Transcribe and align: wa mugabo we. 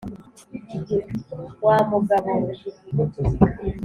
wa 1.65 1.77
mugabo 1.89 2.31
we. 2.41 2.53